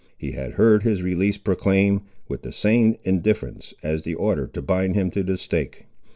[0.17, 4.95] He had heard his release proclaimed, with the same indifference as the order to bind
[4.95, 5.85] him to the stake.